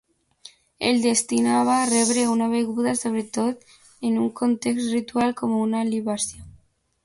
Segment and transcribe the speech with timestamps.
[0.91, 3.69] Es destinava a rebre una beguda, sobretot
[4.09, 6.47] en un context ritual, com una libació.